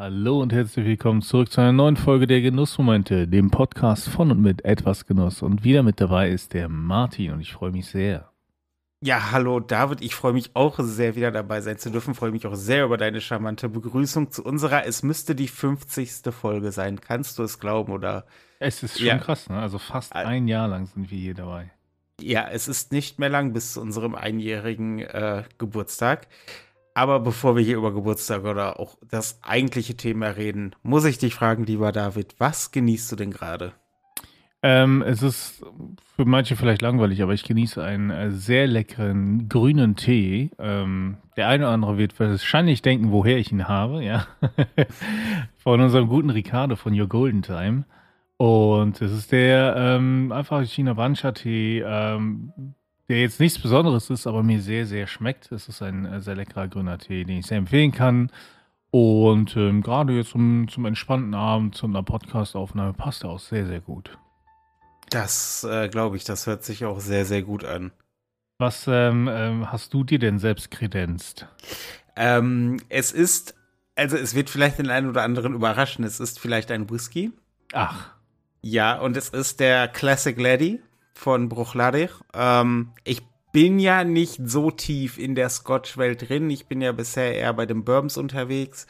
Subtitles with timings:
[0.00, 4.40] Hallo und herzlich willkommen zurück zu einer neuen Folge der Genussmomente, dem Podcast von und
[4.40, 5.42] mit etwas Genuss.
[5.42, 8.30] Und wieder mit dabei ist der Martin und ich freue mich sehr.
[9.02, 12.14] Ja, hallo David, ich freue mich auch sehr, wieder dabei sein zu dürfen.
[12.14, 14.86] Freue mich auch sehr über deine charmante Begrüßung zu unserer.
[14.86, 16.32] Es müsste die 50.
[16.32, 17.00] Folge sein.
[17.00, 18.24] Kannst du es glauben oder?
[18.60, 19.18] Es ist schon ja.
[19.18, 19.58] krass, ne?
[19.58, 21.72] Also fast ein Jahr lang sind wir hier dabei.
[22.20, 26.28] Ja, es ist nicht mehr lang bis zu unserem einjährigen äh, Geburtstag.
[26.98, 31.32] Aber bevor wir hier über Geburtstag oder auch das eigentliche Thema reden, muss ich dich
[31.32, 33.72] fragen, lieber David, was genießt du denn gerade?
[34.64, 35.64] Ähm, es ist
[36.16, 40.50] für manche vielleicht langweilig, aber ich genieße einen äh, sehr leckeren grünen Tee.
[40.58, 44.26] Ähm, der eine oder andere wird wahrscheinlich denken, woher ich ihn habe, ja.
[45.58, 47.84] von unserem guten Ricardo von Your Golden Time.
[48.38, 52.74] Und es ist der ähm, einfache China Bancha Tee, ähm,
[53.08, 55.50] der jetzt nichts Besonderes ist, aber mir sehr, sehr schmeckt.
[55.50, 58.30] Es ist ein äh, sehr leckerer grüner Tee, den ich sehr empfehlen kann.
[58.90, 63.66] Und ähm, gerade jetzt zum, zum entspannten Abend, zu einer Podcast-Aufnahme passt er auch sehr,
[63.66, 64.18] sehr gut.
[65.10, 67.92] Das äh, glaube ich, das hört sich auch sehr, sehr gut an.
[68.58, 71.46] Was ähm, ähm, hast du dir denn selbst kredenzt?
[72.16, 73.54] Ähm, es ist,
[73.94, 77.30] also es wird vielleicht den einen oder anderen überraschen, es ist vielleicht ein Whisky.
[77.72, 78.10] Ach.
[78.60, 80.80] Ja, und es ist der Classic Lady
[81.18, 82.10] von Bruchladich.
[82.32, 86.48] Ähm, ich bin ja nicht so tief in der Scotch-Welt drin.
[86.48, 88.86] Ich bin ja bisher eher bei den Bourbons unterwegs.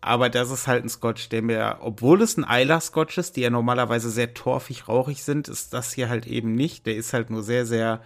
[0.00, 3.50] Aber das ist halt ein Scotch, der mir, obwohl es ein Isla-Scotch ist, die ja
[3.50, 6.86] normalerweise sehr torfig, rauchig sind, ist das hier halt eben nicht.
[6.86, 8.00] Der ist halt nur sehr, sehr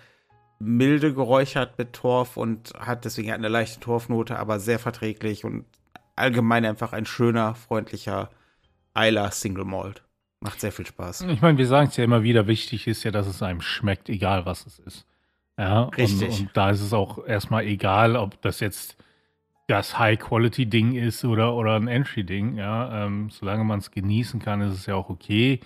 [0.59, 5.65] milde geräuchert mit Torf und hat deswegen eine leichte Torfnote, aber sehr verträglich und
[6.17, 8.31] allgemein einfach ein schöner, freundlicher
[8.95, 10.06] Isla Single Malt.
[10.41, 11.23] Macht sehr viel Spaß.
[11.23, 14.09] Ich meine, wir sagen es ja immer wieder, wichtig ist ja, dass es einem schmeckt,
[14.09, 15.07] egal was es ist.
[15.59, 16.29] Ja, Richtig.
[16.29, 18.99] Und, und da ist es auch erstmal egal, ob das jetzt
[19.67, 22.57] das High-Quality-Ding ist oder, oder ein Entry-Ding.
[22.57, 25.61] Ja, ähm, solange man es genießen kann, ist es ja auch okay.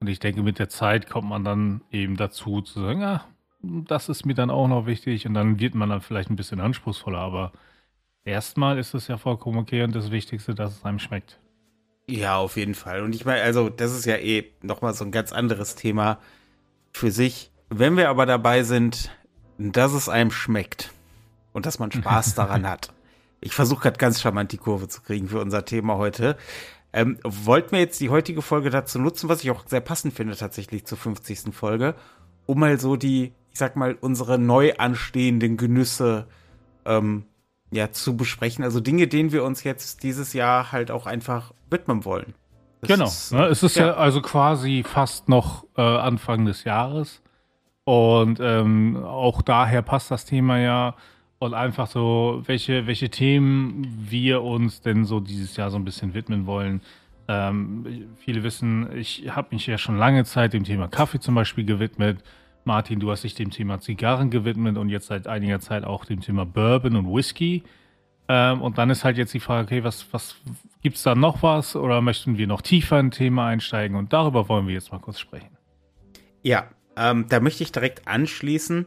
[0.00, 3.26] Und ich denke, mit der Zeit kommt man dann eben dazu zu sagen, ja,
[3.62, 6.60] das ist mir dann auch noch wichtig und dann wird man dann vielleicht ein bisschen
[6.60, 7.18] anspruchsvoller.
[7.18, 7.52] Aber
[8.24, 11.38] erstmal ist es ja vollkommen okay und das Wichtigste, dass es einem schmeckt.
[12.06, 13.02] Ja, auf jeden Fall.
[13.02, 16.18] Und ich meine, also, das ist ja eh nochmal so ein ganz anderes Thema
[16.92, 17.50] für sich.
[17.70, 19.10] Wenn wir aber dabei sind,
[19.58, 20.92] dass es einem schmeckt
[21.52, 22.92] und dass man Spaß daran hat.
[23.40, 26.36] Ich versuche gerade ganz charmant die Kurve zu kriegen für unser Thema heute.
[26.92, 30.36] Ähm, wollten wir jetzt die heutige Folge dazu nutzen, was ich auch sehr passend finde
[30.36, 31.52] tatsächlich zur 50.
[31.52, 31.94] Folge,
[32.46, 36.26] um mal so die, ich sag mal, unsere neu anstehenden Genüsse
[36.84, 37.24] ähm,
[37.70, 38.64] ja, zu besprechen.
[38.64, 42.34] Also Dinge, denen wir uns jetzt dieses Jahr halt auch einfach widmen wollen.
[42.80, 43.04] Das genau.
[43.04, 43.46] Ist, ne?
[43.46, 43.88] Es ist ja.
[43.88, 43.94] ja.
[43.94, 47.20] also quasi fast noch äh, Anfang des Jahres.
[47.84, 50.94] Und ähm, auch daher passt das Thema ja.
[51.40, 56.14] Und einfach so, welche, welche Themen wir uns denn so dieses Jahr so ein bisschen
[56.14, 56.80] widmen wollen.
[57.28, 61.64] Ähm, viele wissen, ich habe mich ja schon lange Zeit dem Thema Kaffee zum Beispiel
[61.64, 62.22] gewidmet.
[62.64, 66.20] Martin, du hast dich dem Thema Zigarren gewidmet und jetzt seit einiger Zeit auch dem
[66.20, 67.62] Thema Bourbon und Whisky.
[68.28, 70.36] Ähm, und dann ist halt jetzt die Frage, okay, was, was
[70.82, 73.96] gibt es da noch was oder möchten wir noch tiefer in ein Thema einsteigen?
[73.96, 75.56] Und darüber wollen wir jetzt mal kurz sprechen.
[76.42, 78.86] Ja, ähm, da möchte ich direkt anschließen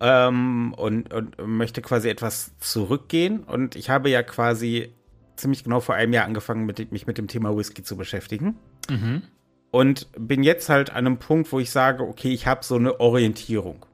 [0.00, 3.40] ähm, und, und möchte quasi etwas zurückgehen.
[3.44, 4.94] Und ich habe ja quasi
[5.36, 8.56] ziemlich genau vor einem Jahr angefangen, mit, mich mit dem Thema Whisky zu beschäftigen.
[8.88, 9.22] Mhm.
[9.70, 12.98] Und bin jetzt halt an einem Punkt, wo ich sage, okay, ich habe so eine
[12.98, 13.86] Orientierung.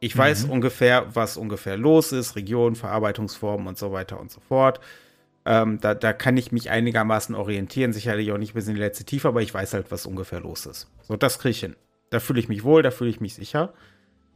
[0.00, 0.52] Ich weiß mhm.
[0.52, 4.80] ungefähr, was ungefähr los ist, Region, Verarbeitungsformen und so weiter und so fort.
[5.44, 9.04] Ähm, da, da kann ich mich einigermaßen orientieren, sicherlich auch nicht bis in die letzte
[9.04, 10.90] Tiefe, aber ich weiß halt, was ungefähr los ist.
[11.02, 11.76] So, das kriege ich hin.
[12.08, 13.72] Da fühle ich mich wohl, da fühle ich mich sicher.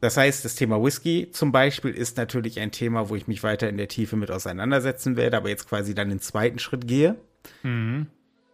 [0.01, 3.69] Das heißt, das Thema Whisky zum Beispiel ist natürlich ein Thema, wo ich mich weiter
[3.69, 7.17] in der Tiefe mit auseinandersetzen werde, aber jetzt quasi dann den zweiten Schritt gehe.
[7.63, 8.07] Mhm.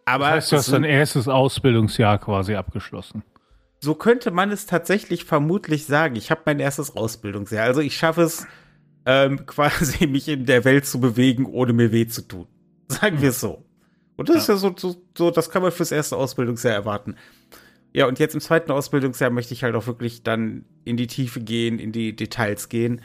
[0.05, 3.23] Aber das heißt, du hast dein erstes Ausbildungsjahr quasi abgeschlossen.
[3.83, 6.15] So könnte man es tatsächlich vermutlich sagen.
[6.15, 7.65] Ich habe mein erstes Ausbildungsjahr.
[7.65, 8.45] Also ich schaffe es
[9.05, 12.47] ähm, quasi, mich in der Welt zu bewegen, ohne mir weh zu tun.
[12.87, 13.65] Sagen wir es so.
[14.17, 14.41] Und das ja.
[14.41, 17.15] ist ja so, so, so, das kann man fürs erste Ausbildungsjahr erwarten.
[17.91, 21.41] Ja, und jetzt im zweiten Ausbildungsjahr möchte ich halt auch wirklich dann in die Tiefe
[21.41, 23.01] gehen, in die Details gehen.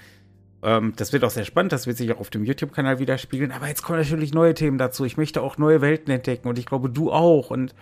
[0.62, 3.50] Ähm, das wird auch sehr spannend, das wird sich auch auf dem YouTube-Kanal widerspiegeln.
[3.50, 5.06] Aber jetzt kommen natürlich neue Themen dazu.
[5.06, 7.50] Ich möchte auch neue Welten entdecken und ich glaube, du auch.
[7.50, 7.74] Und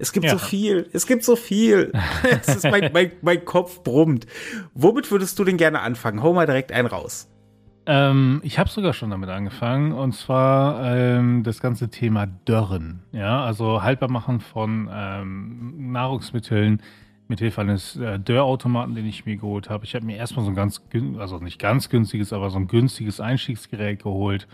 [0.00, 0.32] es gibt ja.
[0.32, 1.92] so viel, es gibt so viel.
[2.42, 4.26] es ist mein, mein, mein Kopf brummt.
[4.74, 6.22] Womit würdest du denn gerne anfangen?
[6.22, 7.28] Hau mal direkt einen raus.
[7.86, 13.02] Ähm, ich habe sogar schon damit angefangen und zwar ähm, das ganze Thema Dörren.
[13.12, 16.82] Ja, also haltbar machen von ähm, Nahrungsmitteln
[17.28, 19.84] mithilfe eines äh, Dörrautomaten, den ich mir geholt habe.
[19.84, 20.82] Ich habe mir erstmal so ein ganz,
[21.18, 24.46] also nicht ganz günstiges, aber so ein günstiges Einstiegsgerät geholt.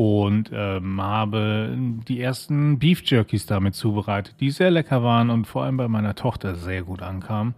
[0.00, 1.76] Und ähm, habe
[2.08, 6.14] die ersten Beef Jerkies damit zubereitet, die sehr lecker waren und vor allem bei meiner
[6.14, 7.52] Tochter sehr gut ankamen.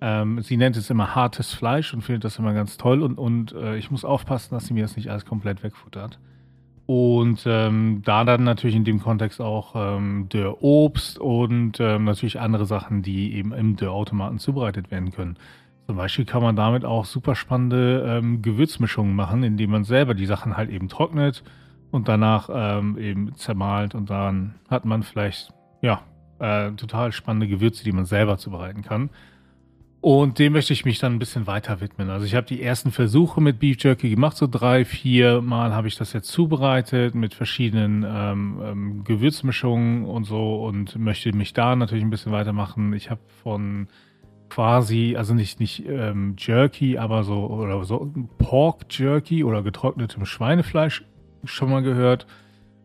[0.00, 3.52] Ähm, sie nennt es immer hartes Fleisch und findet das immer ganz toll und, und
[3.52, 6.18] äh, ich muss aufpassen, dass sie mir das nicht alles komplett wegfuttert.
[6.86, 12.40] Und ähm, da dann natürlich in dem Kontext auch ähm, der Obst und ähm, natürlich
[12.40, 15.36] andere Sachen, die eben im Dörrautomaten zubereitet werden können.
[15.86, 20.24] Zum Beispiel kann man damit auch super spannende ähm, Gewürzmischungen machen, indem man selber die
[20.24, 21.44] Sachen halt eben trocknet
[21.92, 25.52] und danach ähm, eben zermahlt und dann hat man vielleicht,
[25.82, 26.02] ja,
[26.40, 29.10] äh, total spannende Gewürze, die man selber zubereiten kann.
[30.00, 32.10] Und dem möchte ich mich dann ein bisschen weiter widmen.
[32.10, 35.86] Also ich habe die ersten Versuche mit Beef Jerky gemacht, so drei, vier Mal habe
[35.86, 41.76] ich das jetzt zubereitet mit verschiedenen ähm, ähm, Gewürzmischungen und so und möchte mich da
[41.76, 42.94] natürlich ein bisschen weitermachen.
[42.94, 43.86] Ich habe von
[44.48, 51.04] quasi, also nicht, nicht ähm, Jerky, aber so, oder so Pork Jerky oder getrocknetem Schweinefleisch
[51.44, 52.26] schon mal gehört.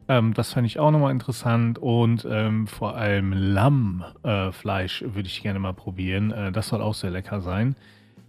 [0.08, 1.80] Ähm, das fände ich auch nochmal interessant.
[1.80, 6.32] Und ähm, vor allem Lammfleisch äh, würde ich gerne mal probieren.
[6.32, 7.76] Äh, das soll auch sehr lecker sein.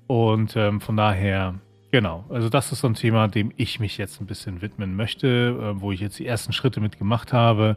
[0.06, 1.54] Und ähm, von daher,
[1.90, 5.26] genau, also das ist so ein Thema, dem ich mich jetzt ein bisschen widmen möchte,
[5.76, 7.76] äh, wo ich jetzt die ersten Schritte mitgemacht habe.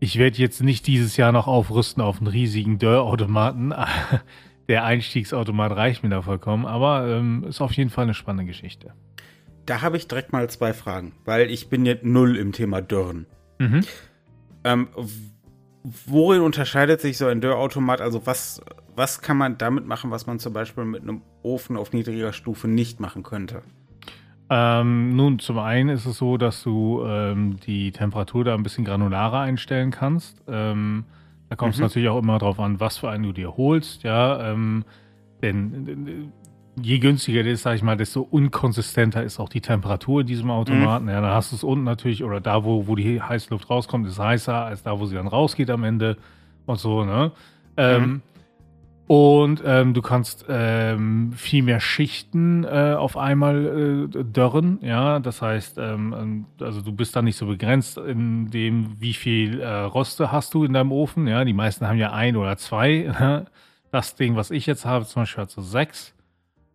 [0.00, 3.74] Ich werde jetzt nicht dieses Jahr noch aufrüsten auf einen riesigen Dörrautomaten.
[4.68, 8.92] Der Einstiegsautomat reicht mir da vollkommen, aber ähm, ist auf jeden Fall eine spannende Geschichte.
[9.68, 13.26] Da habe ich direkt mal zwei Fragen, weil ich bin jetzt null im Thema Dörren.
[13.58, 13.82] Mhm.
[14.64, 14.88] Ähm,
[16.06, 18.00] worin unterscheidet sich so ein Dörrautomat?
[18.00, 18.62] Also was,
[18.96, 22.66] was kann man damit machen, was man zum Beispiel mit einem Ofen auf niedriger Stufe
[22.66, 23.60] nicht machen könnte?
[24.48, 28.86] Ähm, nun, zum einen ist es so, dass du ähm, die Temperatur da ein bisschen
[28.86, 30.42] granularer einstellen kannst.
[30.48, 31.04] Ähm,
[31.50, 31.84] da kommt es mhm.
[31.84, 34.02] natürlich auch immer darauf an, was für einen du dir holst.
[34.02, 34.86] Ja, ähm,
[35.42, 36.32] denn
[36.82, 40.50] je günstiger der ist, sag ich mal, desto unkonsistenter ist auch die Temperatur in diesem
[40.50, 41.06] Automaten.
[41.06, 41.10] Mhm.
[41.10, 44.06] Ja, dann hast du es unten natürlich, oder da, wo, wo die heiße Luft rauskommt,
[44.06, 46.16] ist heißer als da, wo sie dann rausgeht am Ende
[46.66, 47.32] und so, ne?
[47.76, 48.22] Ähm, mhm.
[49.08, 55.18] Und ähm, du kannst ähm, viel mehr Schichten äh, auf einmal äh, dörren, ja.
[55.18, 59.60] Das heißt, ähm, ähm, also du bist da nicht so begrenzt in dem, wie viel
[59.60, 61.26] äh, Roste hast du in deinem Ofen.
[61.26, 63.46] Ja, die meisten haben ja ein oder zwei.
[63.90, 66.14] Das Ding, was ich jetzt habe, zum Beispiel hat so sechs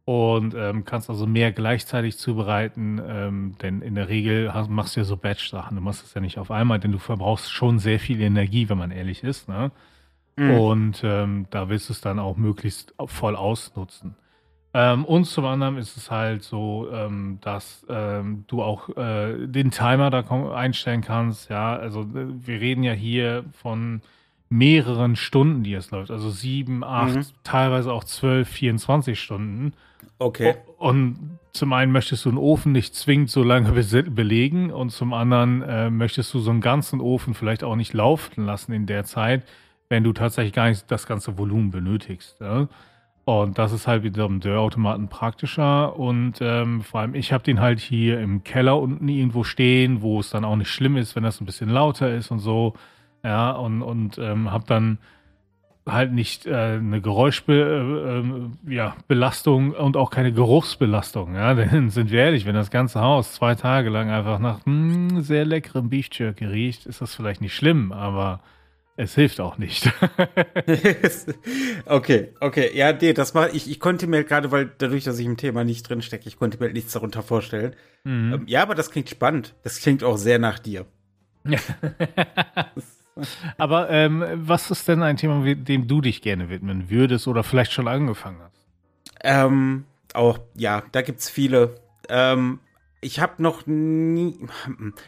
[0.06, 5.00] und ähm, kannst also mehr gleichzeitig zubereiten, ähm, denn in der Regel hast, machst du
[5.00, 5.76] ja so Batch-Sachen.
[5.76, 8.78] Du machst es ja nicht auf einmal, denn du verbrauchst schon sehr viel Energie, wenn
[8.78, 9.48] man ehrlich ist.
[9.48, 9.72] Ne?
[10.36, 10.52] Mhm.
[10.52, 14.16] Und ähm, da willst du es dann auch möglichst voll ausnutzen.
[14.74, 19.72] Ähm, und zum anderen ist es halt so, ähm, dass ähm, du auch äh, den
[19.72, 20.22] Timer da
[20.54, 21.50] einstellen kannst.
[21.50, 24.02] Ja, also äh, wir reden ja hier von
[24.54, 26.12] mehreren Stunden, die es läuft.
[26.12, 27.26] Also sieben, acht, mhm.
[27.44, 29.74] teilweise auch zwölf, 24 Stunden.
[30.20, 30.56] Okay.
[30.78, 35.14] Und zum einen möchtest du einen Ofen nicht zwingend so lange be belegen und zum
[35.14, 39.06] anderen äh, möchtest du so einen ganzen Ofen vielleicht auch nicht laufen lassen in der
[39.06, 39.44] Zeit,
[39.90, 42.40] wenn du tatsächlich gar nicht das ganze Volumen benötigst.
[42.40, 42.68] Ja?
[43.26, 47.60] Und das ist halt mit dem Dörrautomaten praktischer und ähm, vor allem ich habe den
[47.60, 51.24] halt hier im Keller unten irgendwo stehen, wo es dann auch nicht schlimm ist, wenn
[51.24, 52.76] das ein bisschen lauter ist und so.
[53.24, 54.98] Ja, und, und ähm, habe dann
[55.86, 61.36] halt nicht äh, eine Geräuschbelastung äh, äh, ja, und auch keine Geruchsbelastung.
[61.36, 65.10] Ja, denn sind wir ehrlich, wenn das ganze Haus zwei Tage lang einfach nach mh,
[65.12, 68.42] hm, sehr leckerem Beef Jerky riecht, ist das vielleicht nicht schlimm, aber
[68.96, 69.92] es hilft auch nicht.
[71.86, 72.72] okay, okay.
[72.76, 75.64] Ja, nee, das war, ich, ich konnte mir gerade, weil dadurch, dass ich im Thema
[75.64, 77.76] nicht drin stecke, ich konnte mir nichts darunter vorstellen.
[78.04, 78.34] Mhm.
[78.34, 79.56] Ähm, ja, aber das klingt spannend.
[79.64, 80.86] Das klingt auch sehr nach dir.
[83.58, 87.72] Aber ähm, was ist denn ein Thema, dem du dich gerne widmen würdest oder vielleicht
[87.72, 88.66] schon angefangen hast?
[89.22, 91.76] Ähm, auch, ja, da gibt es viele.
[92.10, 92.60] Ähm,
[93.02, 94.38] ich habe noch nie,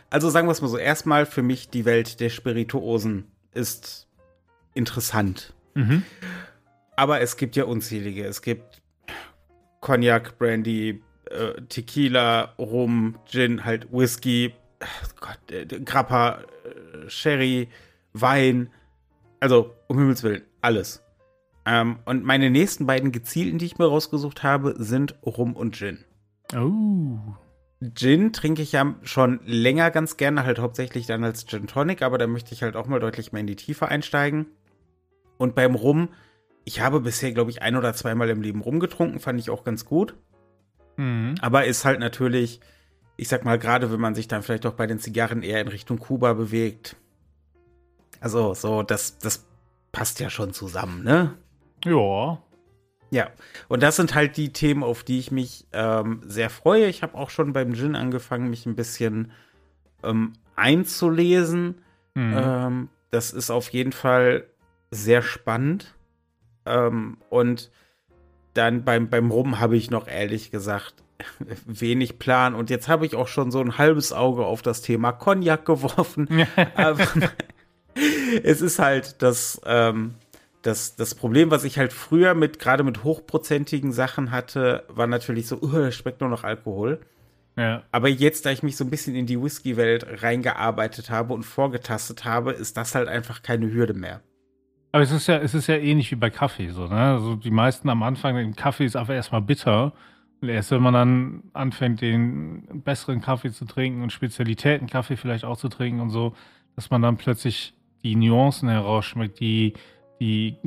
[0.09, 4.07] also sagen wir es mal so, erstmal für mich die Welt der Spirituosen ist
[4.73, 5.53] interessant.
[5.73, 6.03] Mhm.
[6.95, 8.25] Aber es gibt ja unzählige.
[8.25, 8.81] Es gibt
[9.81, 14.53] Cognac, Brandy, äh, Tequila, Rum, Gin, halt Whisky,
[15.19, 17.69] Gott, äh, Grappa, äh, Sherry,
[18.21, 18.69] Wein,
[19.39, 21.03] also um Himmels Willen, alles.
[21.65, 26.05] Ähm, und meine nächsten beiden gezielten, die ich mir rausgesucht habe, sind Rum und Gin.
[26.55, 27.17] Oh.
[27.93, 32.17] Gin trinke ich ja schon länger ganz gerne, halt hauptsächlich dann als Gin Tonic, aber
[32.17, 34.45] da möchte ich halt auch mal deutlich mehr in die Tiefe einsteigen.
[35.37, 36.09] Und beim Rum,
[36.63, 39.85] ich habe bisher, glaube ich, ein oder zweimal im Leben rumgetrunken, fand ich auch ganz
[39.85, 40.15] gut.
[40.97, 41.35] Mhm.
[41.41, 42.61] Aber ist halt natürlich,
[43.17, 45.67] ich sag mal, gerade wenn man sich dann vielleicht auch bei den Zigarren eher in
[45.67, 46.95] Richtung Kuba bewegt,
[48.19, 49.45] also, so, das, das
[49.91, 51.37] passt ja schon zusammen, ne?
[51.83, 52.39] Ja.
[53.11, 53.29] Ja,
[53.67, 56.87] und das sind halt die Themen, auf die ich mich ähm, sehr freue.
[56.87, 59.31] Ich habe auch schon beim Gin angefangen, mich ein bisschen
[60.03, 61.81] ähm, einzulesen.
[62.15, 62.35] Mhm.
[62.37, 64.47] Ähm, das ist auf jeden Fall
[64.91, 65.95] sehr spannend.
[66.65, 67.71] Ähm, und
[68.53, 71.03] dann beim, beim Rum habe ich noch ehrlich gesagt
[71.65, 72.55] wenig Plan.
[72.55, 76.27] Und jetzt habe ich auch schon so ein halbes Auge auf das Thema Cognac geworfen.
[78.43, 80.15] es ist halt das, ähm,
[80.61, 85.47] das, das Problem, was ich halt früher mit, gerade mit hochprozentigen Sachen hatte, war natürlich
[85.47, 86.99] so, uh, das schmeckt nur noch Alkohol.
[87.57, 87.83] Ja.
[87.91, 92.25] Aber jetzt, da ich mich so ein bisschen in die Whisky-Welt reingearbeitet habe und vorgetastet
[92.25, 94.21] habe, ist das halt einfach keine Hürde mehr.
[94.91, 96.95] Aber es ist ja, es ist ja ähnlich wie bei Kaffee so, ne?
[96.95, 99.93] Also die meisten am Anfang, im Kaffee ist einfach erstmal bitter.
[100.41, 105.57] Und erst wenn man dann anfängt, den besseren Kaffee zu trinken und Spezialitäten-Kaffee vielleicht auch
[105.57, 106.33] zu trinken und so,
[106.75, 107.73] dass man dann plötzlich
[108.05, 109.73] die Nuancen herausschmeckt, die,
[110.21, 110.57] die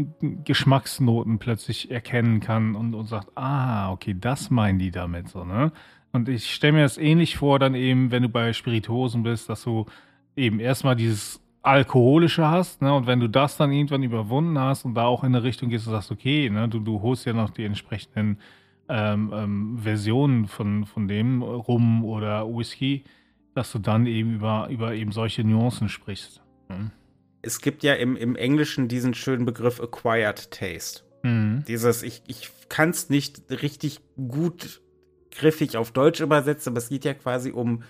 [0.45, 5.73] Geschmacksnoten plötzlich erkennen kann und, und sagt, ah, okay, das meinen die damit so, ne?
[6.11, 9.62] Und ich stelle mir das ähnlich vor, dann eben, wenn du bei Spirituosen bist, dass
[9.62, 9.87] du
[10.37, 12.92] eben erstmal dieses Alkoholische hast, ne?
[12.92, 15.87] Und wenn du das dann irgendwann überwunden hast und da auch in eine Richtung gehst
[15.87, 18.38] und sagst, okay, ne, du, du holst ja noch die entsprechenden
[18.88, 23.04] ähm, ähm, Versionen von, von dem Rum oder Whisky,
[23.54, 26.42] dass du dann eben über, über eben solche Nuancen sprichst.
[26.68, 26.90] Ne?
[27.42, 31.02] Es gibt ja im, im Englischen diesen schönen Begriff Acquired Taste.
[31.23, 31.64] Mhm.
[31.66, 34.80] Dieses, ich, ich kann es nicht richtig gut
[35.30, 37.83] griffig auf Deutsch übersetzt, aber es geht ja quasi um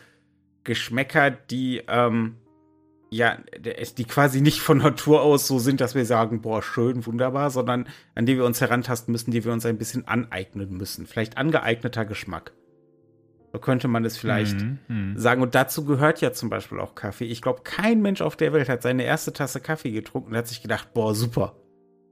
[0.64, 2.37] Geschmäcker, die ähm,
[3.11, 3.38] ja,
[3.97, 7.88] die quasi nicht von Natur aus so sind, dass wir sagen, boah, schön, wunderbar, sondern
[8.14, 11.07] an die wir uns herantasten müssen, die wir uns ein bisschen aneignen müssen.
[11.07, 12.52] Vielleicht angeeigneter Geschmack.
[13.52, 15.19] So könnte man es vielleicht mhm, mhm.
[15.19, 15.43] sagen.
[15.43, 17.25] Und dazu gehört ja zum Beispiel auch Kaffee.
[17.25, 20.49] Ich glaube, kein Mensch auf der Welt hat seine erste Tasse Kaffee getrunken und hat
[20.49, 21.57] sich gedacht, boah, super.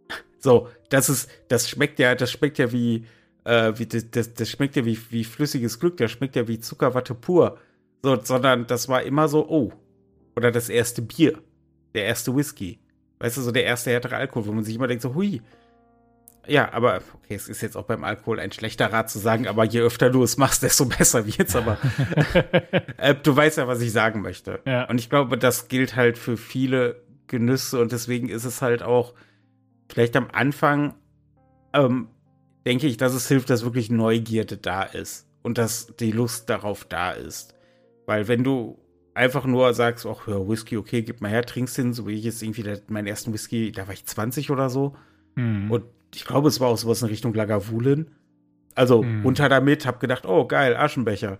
[0.39, 3.07] So, das ist, das schmeckt ja, das schmeckt ja wie,
[3.45, 6.61] äh, wie das, das, das schmeckt ja wie, wie flüssiges Glück, das schmeckt ja wie
[6.61, 7.59] Zuckerwatte pur.
[8.03, 9.73] So, sondern das war immer so, oh,
[10.37, 11.41] oder das erste Bier,
[11.95, 12.79] der erste Whisky.
[13.19, 15.43] Weißt du, so der erste härtere Alkohol, wo man sich immer denkt, so, hui.
[16.49, 19.65] Ja, aber okay, es ist jetzt auch beim Alkohol ein schlechter Rat zu sagen, aber
[19.65, 21.57] je öfter du es machst, desto besser wird's.
[21.57, 21.79] Aber
[22.99, 24.61] äh, du weißt ja, was ich sagen möchte.
[24.67, 24.85] Ja.
[24.89, 29.15] Und ich glaube, das gilt halt für viele Genüsse und deswegen ist es halt auch
[29.91, 30.95] vielleicht am Anfang,
[31.73, 32.09] ähm,
[32.65, 36.85] denke ich, dass es hilft, dass wirklich Neugierde da ist und dass die Lust darauf
[36.85, 37.55] da ist.
[38.07, 38.79] Weil wenn du
[39.15, 42.25] einfach nur sagst, ach ja, Whisky, okay, gib mal her, trinkst den, so wie ich
[42.25, 44.95] jetzt irgendwie der, meinen ersten Whisky, da war ich 20 oder so.
[45.35, 45.71] Mhm.
[45.71, 45.85] Und
[46.17, 48.11] ich glaube, es war auch sowas in Richtung Lagavulin.
[48.75, 49.23] Also mhm.
[49.23, 51.39] runter damit, hab gedacht, oh geil, Aschenbecher.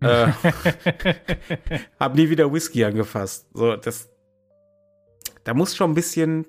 [0.00, 0.28] äh,
[2.00, 3.46] hab nie wieder Whisky angefasst.
[3.52, 4.08] So, das,
[5.44, 6.46] da muss schon ein bisschen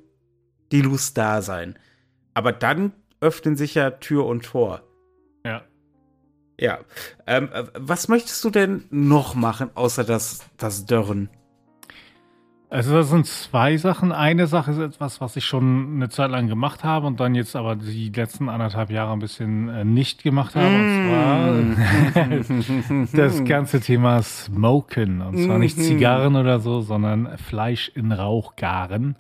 [0.72, 1.78] die Lust da sein.
[2.34, 4.84] Aber dann öffnen sich ja Tür und Tor.
[5.46, 5.64] Ja.
[6.58, 6.80] Ja.
[7.26, 11.30] Ähm, äh, was möchtest du denn noch machen, außer das, das Dörren?
[12.70, 14.12] Also das sind zwei Sachen.
[14.12, 17.56] Eine Sache ist etwas, was ich schon eine Zeit lang gemacht habe und dann jetzt
[17.56, 20.70] aber die letzten anderthalb Jahre ein bisschen äh, nicht gemacht habe.
[20.70, 21.64] Mm.
[22.30, 25.22] Und zwar das ganze Thema Smoken.
[25.22, 25.84] Und zwar nicht mm-hmm.
[25.84, 29.16] Zigarren oder so, sondern Fleisch in Rauch garen.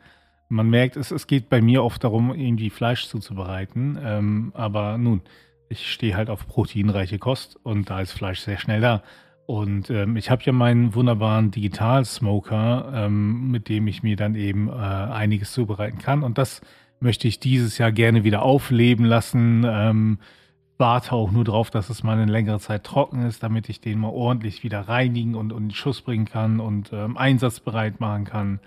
[0.49, 3.97] Man merkt, es, es geht bei mir oft darum, irgendwie Fleisch zuzubereiten.
[4.03, 5.21] Ähm, aber nun,
[5.69, 9.03] ich stehe halt auf proteinreiche Kost und da ist Fleisch sehr schnell da.
[9.47, 14.67] Und ähm, ich habe ja meinen wunderbaren Digital-Smoker, ähm, mit dem ich mir dann eben
[14.67, 16.21] äh, einiges zubereiten kann.
[16.21, 16.59] Und das
[16.99, 19.65] möchte ich dieses Jahr gerne wieder aufleben lassen.
[19.65, 20.19] Ähm,
[20.77, 23.99] warte auch nur darauf, dass es mal eine längere Zeit trocken ist, damit ich den
[23.99, 28.59] mal ordentlich wieder reinigen und, und in Schuss bringen kann und ähm, einsatzbereit machen kann.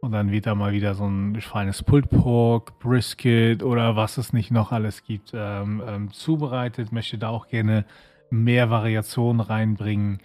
[0.00, 4.32] Und dann wird da mal wieder so ein feines Pulled Pork, Brisket oder was es
[4.32, 6.90] nicht noch alles gibt, ähm, ähm, zubereitet.
[6.90, 7.84] Möchte da auch gerne
[8.32, 10.18] mehr Variationen reinbringen.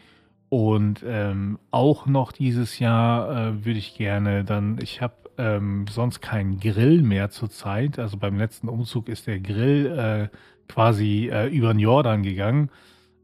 [0.49, 6.21] Und ähm, auch noch dieses Jahr äh, würde ich gerne dann, ich habe ähm, sonst
[6.21, 7.99] keinen Grill mehr zurzeit.
[7.99, 9.87] Also beim letzten Umzug ist der Grill
[10.31, 10.37] äh,
[10.67, 12.69] quasi äh, über den Jordan gegangen.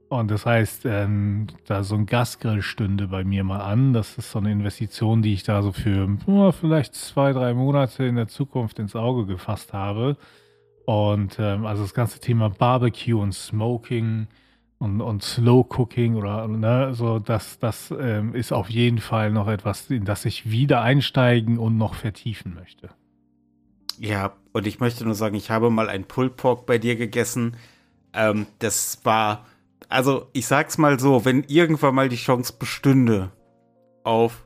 [0.09, 3.93] Und das heißt, ähm, da so ein Gasgrill stünde bei mir mal an.
[3.93, 8.03] Das ist so eine Investition, die ich da so für oh, vielleicht zwei, drei Monate
[8.03, 10.17] in der Zukunft ins Auge gefasst habe.
[10.85, 14.27] Und ähm, also das ganze Thema Barbecue und Smoking
[14.80, 19.48] und, und Slow Cooking oder ne, so, das, das ähm, ist auf jeden Fall noch
[19.48, 22.89] etwas, in das ich wieder einsteigen und noch vertiefen möchte.
[24.00, 27.56] Ja, und ich möchte nur sagen, ich habe mal ein Pulled Pork bei dir gegessen.
[28.13, 29.46] Ähm, das war
[29.94, 33.32] also ich sag's mal so, wenn irgendwann mal die Chance bestünde
[34.03, 34.46] auf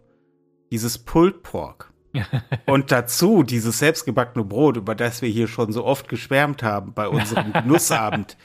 [0.72, 1.94] dieses Pulled Pork
[2.66, 7.08] und dazu dieses selbstgebackene Brot, über das wir hier schon so oft geschwärmt haben bei
[7.08, 8.38] unserem Genussabend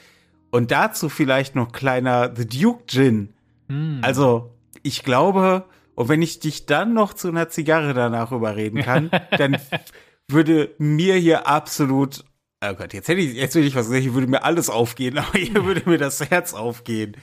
[0.53, 3.33] und dazu vielleicht noch kleiner The Duke Gin.
[3.69, 4.01] Mm.
[4.03, 9.09] Also ich glaube, Und wenn ich dich dann noch zu einer Zigarre danach überreden kann,
[9.37, 9.57] dann
[10.27, 12.23] würde mir hier absolut,
[12.63, 15.17] oh Gott, jetzt hätte ich, jetzt würde ich was sagen, hier würde mir alles aufgehen,
[15.17, 17.17] aber hier würde mir das Herz aufgehen.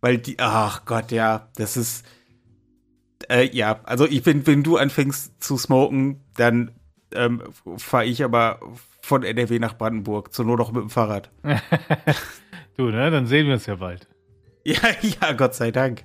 [0.00, 2.06] Weil die, ach Gott, ja, das ist,
[3.28, 6.70] äh, ja, also ich bin, wenn du anfängst zu smoken, dann
[7.12, 7.42] ähm,
[7.78, 8.60] fahre ich aber
[9.00, 11.30] von NRW nach Brandenburg, zur Not auch mit dem Fahrrad.
[12.76, 14.08] du, ne, dann sehen wir uns ja bald.
[14.66, 16.02] Ja, ja, Gott sei Dank.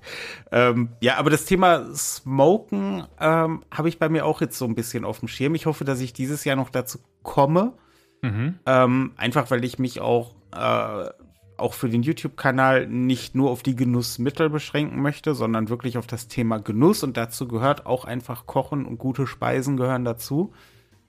[0.51, 4.75] Ähm, ja, aber das Thema Smoken ähm, habe ich bei mir auch jetzt so ein
[4.75, 5.55] bisschen auf dem Schirm.
[5.55, 7.73] Ich hoffe, dass ich dieses Jahr noch dazu komme.
[8.21, 8.59] Mhm.
[8.67, 11.09] Ähm, einfach weil ich mich auch, äh,
[11.57, 16.27] auch für den YouTube-Kanal nicht nur auf die Genussmittel beschränken möchte, sondern wirklich auf das
[16.27, 17.03] Thema Genuss.
[17.03, 20.53] Und dazu gehört auch einfach Kochen und gute Speisen gehören dazu.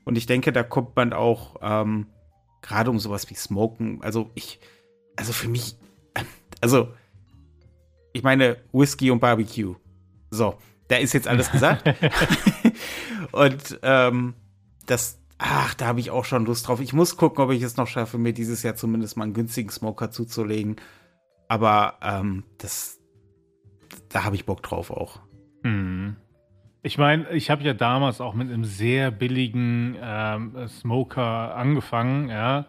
[0.05, 2.07] Und ich denke, da kommt man auch ähm,
[2.63, 4.03] gerade um sowas wie Smoken.
[4.03, 4.59] Also ich,
[5.17, 5.77] also für mich,
[6.61, 6.89] also
[8.13, 9.75] ich meine, Whisky und Barbecue.
[10.31, 10.57] So,
[10.89, 11.85] da ist jetzt alles gesagt.
[13.33, 14.35] und ähm,
[14.87, 16.81] das, ach, da habe ich auch schon Lust drauf.
[16.81, 19.71] Ich muss gucken, ob ich es noch schaffe, mir dieses Jahr zumindest mal einen günstigen
[19.71, 20.77] Smoker zuzulegen.
[21.49, 22.99] Aber ähm, das,
[24.09, 25.21] da habe ich Bock drauf auch.
[25.63, 26.17] Mhm.
[26.85, 32.67] Ich meine, ich habe ja damals auch mit einem sehr billigen ähm, Smoker angefangen, ja,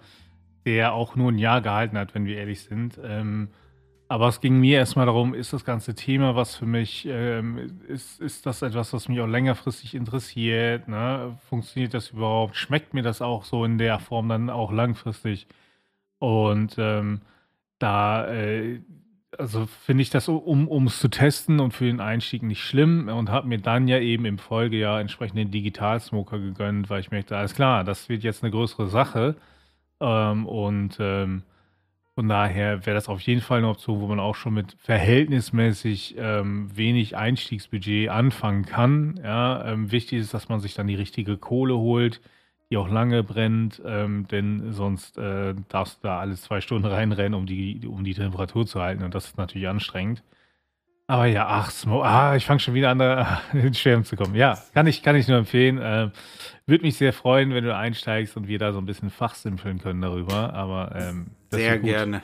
[0.66, 3.00] der auch nur ein Jahr gehalten hat, wenn wir ehrlich sind.
[3.04, 3.50] Ähm,
[4.08, 8.22] aber es ging mir erstmal darum, ist das ganze Thema was für mich, ähm, ist,
[8.22, 10.88] ist das etwas, was mich auch längerfristig interessiert?
[10.88, 11.38] Ne?
[11.50, 12.56] Funktioniert das überhaupt?
[12.56, 15.48] Schmeckt mir das auch so in der Form dann auch langfristig?
[16.20, 17.22] Und ähm,
[17.80, 18.82] da, äh,
[19.38, 23.30] also finde ich das, um es zu testen und für den Einstieg nicht schlimm und
[23.30, 27.56] habe mir dann ja eben im Folgejahr entsprechend den Digital-Smoker gegönnt, weil ich merkte, alles
[27.56, 29.36] klar, das wird jetzt eine größere Sache.
[30.02, 31.44] Ähm, und ähm,
[32.16, 36.16] von daher wäre das auf jeden Fall eine Option, wo man auch schon mit verhältnismäßig
[36.18, 39.20] ähm, wenig Einstiegsbudget anfangen kann.
[39.24, 42.22] Ja, ähm, wichtig ist, dass man sich dann die richtige Kohle holt,
[42.70, 47.34] die auch lange brennt, ähm, denn sonst äh, darfst du da alles zwei Stunden reinrennen,
[47.34, 50.24] um die, um die Temperatur zu halten und das ist natürlich anstrengend.
[51.08, 54.36] Aber ja, ach, Smoke, ah, ich fange schon wieder an, da ins Schwärmen zu kommen.
[54.36, 55.78] Ja, kann ich, kann ich nur empfehlen.
[55.78, 56.12] Äh,
[56.66, 60.02] Würde mich sehr freuen, wenn du einsteigst und wir da so ein bisschen fachsimpeln können
[60.02, 60.54] darüber.
[60.54, 62.24] Aber ähm, sehr gerne.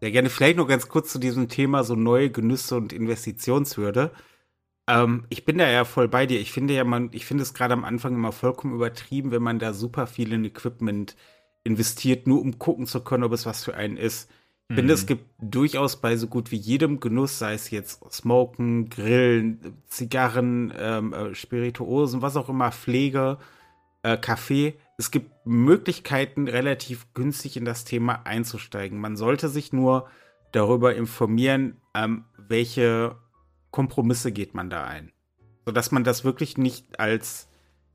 [0.00, 0.28] Sehr gerne.
[0.28, 4.12] Vielleicht noch ganz kurz zu diesem Thema so neue Genüsse und Investitionshürde.
[4.88, 6.40] Ähm, ich bin da ja voll bei dir.
[6.40, 9.58] Ich finde ja, man, ich finde es gerade am Anfang immer vollkommen übertrieben, wenn man
[9.58, 11.16] da super viel in Equipment
[11.64, 14.30] investiert, nur um gucken zu können, ob es was für einen ist.
[14.68, 14.78] Ich mhm.
[14.80, 15.06] finde, es mhm.
[15.06, 21.12] gibt durchaus bei so gut wie jedem Genuss, sei es jetzt Smoken, Grillen, Zigarren, ähm,
[21.12, 23.38] äh, Spirituosen, was auch immer, Pflege,
[24.02, 24.74] äh, Kaffee.
[24.98, 28.98] Es gibt Möglichkeiten, relativ günstig in das Thema einzusteigen.
[28.98, 30.08] Man sollte sich nur
[30.50, 33.16] darüber informieren, ähm, welche
[33.70, 35.12] Kompromisse geht man da ein.
[35.64, 37.48] Sodass man das wirklich nicht als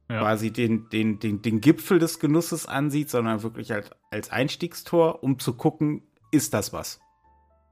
[0.09, 0.19] ja.
[0.19, 5.39] quasi den, den, den, den Gipfel des Genusses ansieht, sondern wirklich als, als Einstiegstor, um
[5.39, 6.99] zu gucken, ist das was?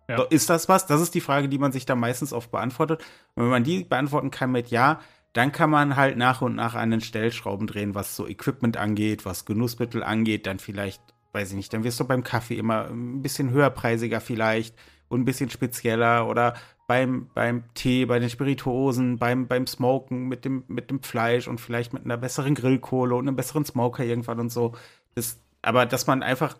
[0.08, 0.18] Ja.
[0.18, 0.88] So, ist das was?
[0.88, 3.04] Das ist die Frage, die man sich da meistens oft beantwortet.
[3.36, 5.00] Und wenn man die beantworten kann mit Ja,
[5.34, 9.26] dann kann man halt nach und nach an den Stellschrauben drehen, was so Equipment angeht,
[9.26, 11.02] was Genussmittel angeht, dann vielleicht,
[11.34, 14.76] weiß ich nicht, dann wirst du beim Kaffee immer ein bisschen höherpreisiger vielleicht
[15.08, 16.56] und ein bisschen spezieller oder
[16.88, 21.62] beim, beim Tee, bei den Spirituosen, beim, beim Smoken mit dem, mit dem Fleisch und
[21.62, 24.74] vielleicht mit einer besseren Grillkohle und einem besseren Smoker irgendwann und so.
[25.14, 26.58] Das, aber dass man einfach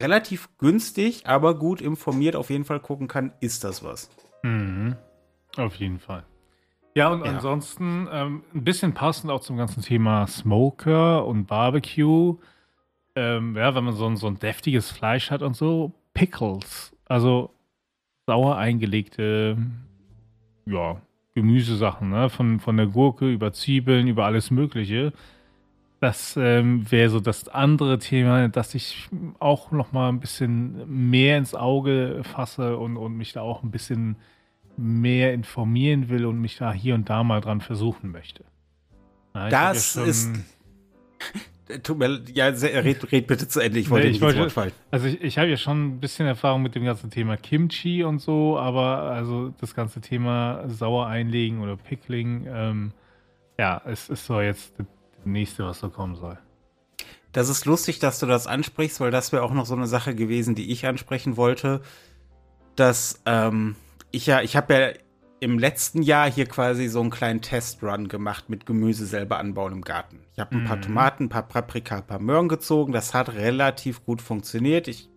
[0.00, 4.10] relativ günstig, aber gut informiert auf jeden Fall gucken kann, ist das was.
[4.42, 4.96] Mhm.
[5.56, 6.24] Auf jeden Fall.
[6.94, 7.32] Ja, und ja.
[7.32, 12.36] ansonsten ähm, ein bisschen passend auch zum ganzen Thema Smoker und Barbecue.
[13.14, 16.96] Ähm, ja, wenn man so ein, so ein deftiges Fleisch hat und so, Pickles.
[17.06, 17.50] Also
[18.26, 19.56] sauer eingelegte,
[20.66, 21.00] ja,
[21.34, 22.28] Gemüsesachen, ne?
[22.28, 25.12] Von, von der Gurke über Zwiebeln, über alles Mögliche.
[26.00, 31.36] Das ähm, wäre so das andere Thema, dass ich auch noch mal ein bisschen mehr
[31.36, 34.16] ins Auge fasse und, und mich da auch ein bisschen
[34.78, 38.44] mehr informieren will und mich da hier und da mal dran versuchen möchte.
[39.34, 40.30] Na, das ja ist.
[41.82, 43.78] Tut mir, ja, red, red bitte zu Ende.
[43.78, 44.72] Ich wollte nee, ich nicht wollte, fallen.
[44.90, 48.20] Also ich, ich habe ja schon ein bisschen Erfahrung mit dem ganzen Thema Kimchi und
[48.20, 52.92] so, aber also das ganze Thema sauer einlegen oder Pickling, ähm,
[53.56, 54.74] ja, es ist so jetzt
[55.24, 56.38] nächste, was so kommen soll.
[57.32, 60.14] Das ist lustig, dass du das ansprichst, weil das wäre auch noch so eine Sache
[60.14, 61.80] gewesen, die ich ansprechen wollte,
[62.74, 63.76] dass ähm,
[64.10, 64.90] ich ja, ich habe ja
[65.40, 69.82] im letzten Jahr hier quasi so einen kleinen Testrun gemacht mit Gemüse selber anbauen im
[69.82, 70.20] Garten.
[70.34, 70.66] Ich habe ein mhm.
[70.66, 72.92] paar Tomaten, ein paar Paprika, ein paar Möhren gezogen.
[72.92, 74.86] Das hat relativ gut funktioniert.
[74.86, 75.08] Ich,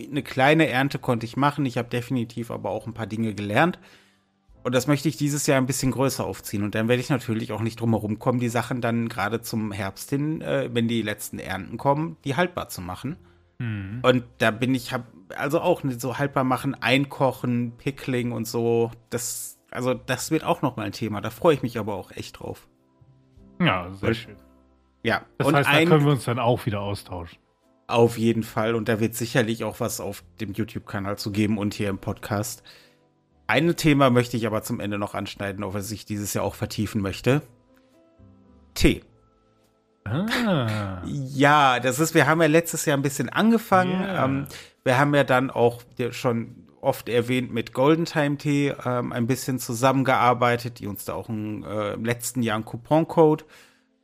[0.00, 1.66] eine kleine Ernte konnte ich machen.
[1.66, 3.80] Ich habe definitiv aber auch ein paar Dinge gelernt.
[4.62, 6.62] Und das möchte ich dieses Jahr ein bisschen größer aufziehen.
[6.62, 9.72] Und dann werde ich natürlich auch nicht drum herum kommen, die Sachen dann gerade zum
[9.72, 13.16] Herbst hin, äh, wenn die letzten Ernten kommen, die haltbar zu machen.
[13.58, 14.00] Mhm.
[14.02, 18.90] Und da bin ich, hab, also auch nicht so haltbar machen, einkochen, Pickling und so.
[19.10, 21.20] Das, also das wird auch noch mal ein Thema.
[21.20, 22.68] Da freue ich mich aber auch echt drauf.
[23.60, 24.36] Ja, sehr und, schön.
[25.02, 25.22] Ja.
[25.38, 27.38] Das und heißt, da können wir uns dann auch wieder austauschen.
[27.88, 28.74] Auf jeden Fall.
[28.74, 32.62] Und da wird sicherlich auch was auf dem YouTube-Kanal zu geben und hier im Podcast.
[33.52, 36.54] Ein Thema möchte ich aber zum Ende noch anschneiden, auf das ich dieses Jahr auch
[36.54, 37.42] vertiefen möchte.
[38.72, 39.02] Tee.
[40.04, 41.02] Ah.
[41.04, 44.00] Ja, das ist, wir haben ja letztes Jahr ein bisschen angefangen.
[44.00, 44.24] Yeah.
[44.24, 44.46] Ähm,
[44.84, 49.58] wir haben ja dann auch schon oft erwähnt mit Golden Time Tee ähm, ein bisschen
[49.58, 53.44] zusammengearbeitet, die uns da auch ein, äh, im letzten Jahr einen Couponcode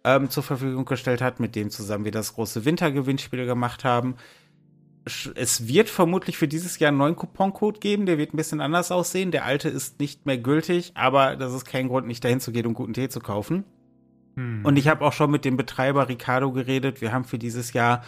[0.05, 4.17] ähm, zur Verfügung gestellt hat, mit dem zusammen wir das große Wintergewinnspiel gemacht haben.
[5.05, 8.93] Es wird vermutlich für dieses Jahr einen neuen Couponcode geben, der wird ein bisschen anders
[8.93, 9.31] aussehen.
[9.31, 12.67] Der alte ist nicht mehr gültig, aber das ist kein Grund, nicht dahin zu gehen,
[12.67, 13.65] um guten Tee zu kaufen.
[14.37, 14.65] Hm.
[14.65, 17.01] Und ich habe auch schon mit dem Betreiber Ricardo geredet.
[17.01, 18.03] Wir haben für dieses Jahr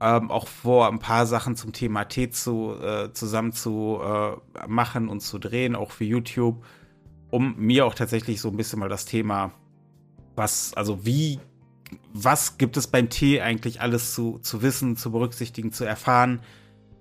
[0.00, 5.08] ähm, auch vor, ein paar Sachen zum Thema Tee zu, äh, zusammen zu äh, machen
[5.08, 6.64] und zu drehen, auch für YouTube,
[7.30, 9.52] um mir auch tatsächlich so ein bisschen mal das Thema,
[10.34, 11.40] was, also wie,
[12.12, 16.40] was gibt es beim Tee eigentlich alles zu, zu wissen, zu berücksichtigen, zu erfahren,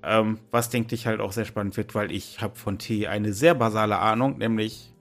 [0.03, 3.33] ähm, was denke ich halt auch sehr spannend wird, weil ich habe von Tee eine
[3.33, 4.93] sehr basale Ahnung, nämlich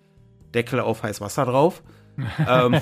[0.55, 1.83] Deckel auf heiß Wasser drauf.
[2.49, 2.81] ähm,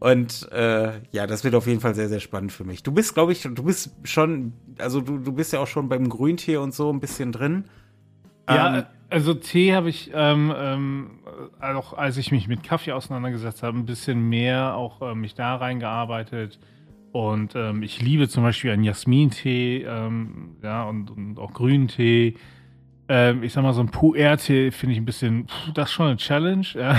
[0.00, 2.82] Und äh, ja, das wird auf jeden Fall sehr, sehr spannend für mich.
[2.82, 6.08] Du bist, glaube ich, du bist schon, also du, du bist ja auch schon beim
[6.08, 7.64] Grüntee und so ein bisschen drin.
[8.48, 11.10] Ja, ähm, also Tee habe ich ähm, ähm,
[11.60, 15.56] auch, als ich mich mit Kaffee auseinandergesetzt habe, ein bisschen mehr auch äh, mich da
[15.56, 16.58] reingearbeitet.
[17.12, 22.34] Und ähm, ich liebe zum Beispiel einen Jasmin-Tee, ähm, ja, und, und auch Grüntee.
[23.08, 26.08] Ähm, ich sag mal, so ein Puer-Tee finde ich ein bisschen, pff, das ist schon
[26.08, 26.66] eine Challenge.
[26.74, 26.96] Ja.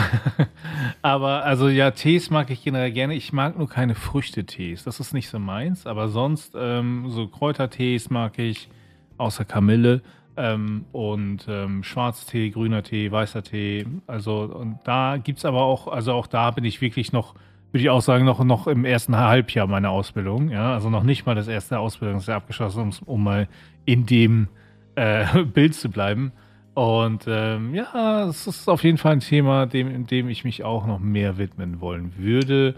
[1.04, 3.14] aber also ja, Tees mag ich generell gerne.
[3.14, 4.84] Ich mag nur keine Früchtetees.
[4.84, 5.86] Das ist nicht so meins.
[5.86, 8.70] Aber sonst ähm, so Kräutertees mag ich,
[9.18, 10.02] außer Kamille.
[10.40, 13.86] Ähm, und ähm, Schwarztee, grüner Tee, weißer Tee.
[14.08, 17.36] Also und da gibt es aber auch, also auch da bin ich wirklich noch,
[17.74, 20.50] würde ich auch sagen, noch, noch im ersten Halbjahr meiner Ausbildung.
[20.50, 23.50] Ja, also noch nicht mal das erste Ausbildungsjahr abgeschlossen, um, um mal
[23.84, 24.48] in dem
[24.96, 26.32] äh, Bild zu bleiben.
[26.74, 30.88] Und ähm, ja, es ist auf jeden Fall ein Thema, dem, dem ich mich auch
[30.88, 32.76] noch mehr widmen wollen würde.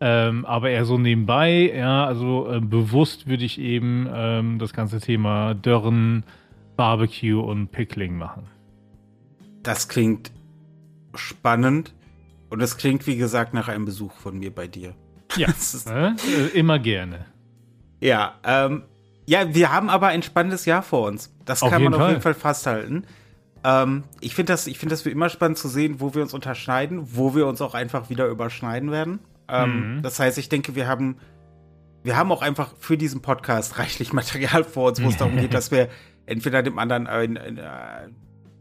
[0.00, 5.00] Ähm, aber eher so nebenbei, ja, also äh, bewusst würde ich eben ähm, das ganze
[5.00, 6.22] Thema Dörren,
[6.80, 8.46] Barbecue und Pickling machen.
[9.62, 10.32] Das klingt
[11.14, 11.92] spannend
[12.48, 14.94] und es klingt, wie gesagt, nach einem Besuch von mir bei dir.
[15.36, 15.48] Ja,
[15.90, 17.26] äh, immer gerne.
[18.00, 18.84] Ja, ähm,
[19.26, 21.30] ja, wir haben aber ein spannendes Jahr vor uns.
[21.44, 22.02] Das auf kann man Fall.
[22.02, 23.04] auf jeden Fall festhalten.
[23.62, 27.14] Ähm, ich finde das, ich das wie immer spannend zu sehen, wo wir uns unterschneiden,
[27.14, 29.18] wo wir uns auch einfach wieder überschneiden werden.
[29.48, 30.02] Ähm, mhm.
[30.02, 31.18] Das heißt, ich denke, wir haben,
[32.04, 35.52] wir haben auch einfach für diesen Podcast reichlich Material vor uns, wo es darum geht,
[35.60, 35.90] dass wir
[36.30, 38.08] entweder dem anderen ein, ein, äh,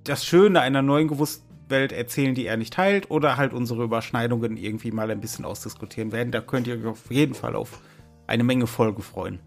[0.04, 4.92] das Schöne einer neuen Gewusstwelt erzählen, die er nicht teilt, oder halt unsere Überschneidungen irgendwie
[4.92, 6.32] mal ein bisschen ausdiskutieren werden.
[6.32, 7.82] Da könnt ihr euch auf jeden Fall auf
[8.28, 9.40] eine Menge Folge freuen.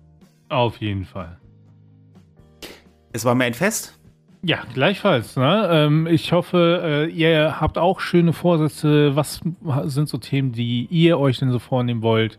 [0.48, 1.38] Auf jeden Fall.
[3.12, 3.98] Es war mir ein Fest.
[4.44, 5.36] Ja, gleichfalls.
[5.36, 5.68] Ne?
[5.70, 9.14] Ähm, ich hoffe, äh, ihr habt auch schöne Vorsätze.
[9.14, 9.40] Was
[9.84, 12.38] sind so Themen, die ihr euch denn so vornehmen wollt?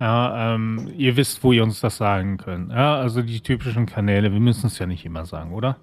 [0.00, 2.72] Ja, ähm, ihr wisst, wo ihr uns das sagen könnt.
[2.72, 5.76] Ja, also die typischen Kanäle, wir müssen es ja nicht immer sagen, oder?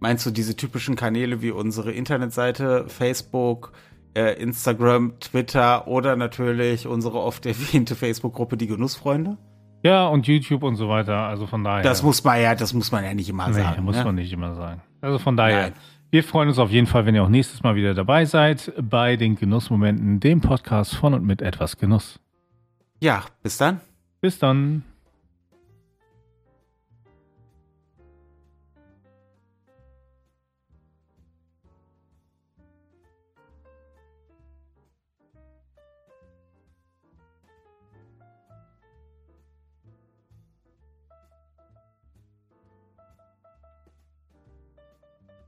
[0.00, 3.72] Meinst du diese typischen Kanäle wie unsere Internetseite, Facebook,
[4.14, 9.36] äh, Instagram, Twitter oder natürlich unsere oft erwähnte Facebook-Gruppe Die Genussfreunde?
[9.84, 11.18] Ja, und YouTube und so weiter.
[11.26, 11.82] Also von daher.
[11.82, 13.84] Das muss man ja, das muss man ja nicht immer nee, sagen.
[13.84, 14.04] muss ne?
[14.04, 14.80] man nicht immer sagen.
[15.00, 15.62] Also von daher.
[15.62, 15.72] Nein.
[16.10, 19.16] Wir freuen uns auf jeden Fall, wenn ihr auch nächstes Mal wieder dabei seid bei
[19.16, 22.20] den Genussmomenten, dem Podcast von und mit etwas Genuss.
[23.02, 23.80] Ja, bis dann.
[24.20, 24.84] Bis dann.